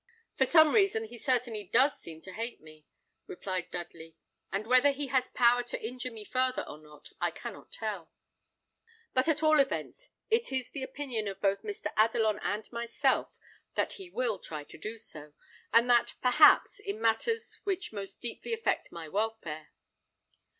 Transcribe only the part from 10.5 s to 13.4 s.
is the opinion of both Mr. Adelon and myself,